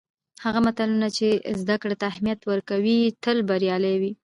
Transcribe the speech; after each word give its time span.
هغه 0.43 0.59
ملتونه 0.65 1.07
چې 1.17 1.27
زدهکړې 1.61 1.95
ته 2.01 2.05
اهمیت 2.11 2.39
ورکوي، 2.51 2.99
تل 3.23 3.37
بریالي 3.49 3.95
وي. 4.01 4.11